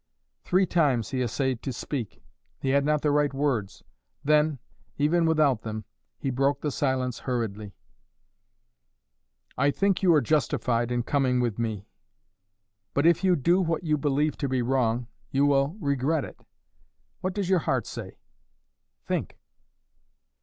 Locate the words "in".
10.91-11.03